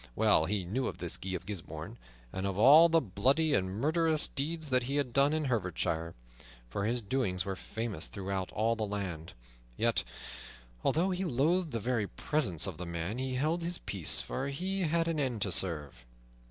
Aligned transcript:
Well 0.15 0.45
he 0.45 0.65
knew 0.65 0.87
of 0.87 0.97
this 0.97 1.15
Guy 1.15 1.33
of 1.35 1.45
Gisbourne, 1.45 1.99
and 2.33 2.47
of 2.47 2.57
all 2.57 2.89
the 2.89 2.99
bloody 2.99 3.53
and 3.53 3.69
murderous 3.69 4.27
deeds 4.27 4.69
that 4.71 4.81
he 4.81 4.95
had 4.95 5.13
done 5.13 5.31
in 5.31 5.45
Herefordshire, 5.45 6.15
for 6.67 6.85
his 6.85 7.03
doings 7.03 7.45
were 7.45 7.55
famous 7.55 8.07
throughout 8.07 8.51
all 8.53 8.75
the 8.75 8.81
land. 8.87 9.33
Yet, 9.77 10.03
although 10.83 11.11
he 11.11 11.23
loathed 11.23 11.69
the 11.69 11.79
very 11.79 12.07
presence 12.07 12.65
of 12.65 12.77
the 12.77 12.87
man, 12.87 13.19
he 13.19 13.35
held 13.35 13.61
his 13.61 13.77
peace, 13.77 14.23
for 14.23 14.47
he 14.47 14.81
had 14.81 15.07
an 15.07 15.19
end 15.19 15.43
to 15.43 15.51
serve. 15.51 16.03